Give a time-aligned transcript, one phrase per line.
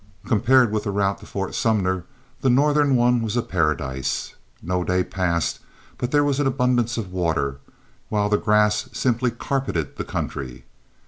[0.25, 2.05] Compared with the route to Fort Sumner,
[2.41, 4.33] the northern one was a paradise.
[4.59, 5.59] No day passed
[5.99, 7.59] but there was an abundance of water,
[8.09, 10.65] while the grass simply carpeted the country.